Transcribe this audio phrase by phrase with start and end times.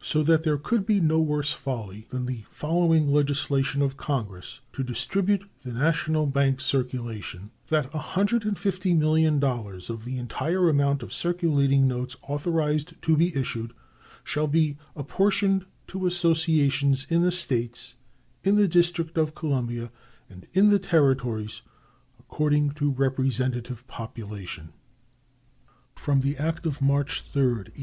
[0.00, 4.82] So that there could be no worse folly than the following legislation of Congress to
[4.82, 12.94] distribute the national bank circulation: "That $150,000,000 of the entire amount of circulating notes authorized
[13.02, 13.74] to be issued
[14.24, 17.96] shall be apportioned to associations in the States,
[18.42, 19.92] in the District of Columbia,
[20.30, 21.60] and in the Territories,
[22.18, 24.70] according to representative population"
[26.38, 27.76] (act of March 3, 1865).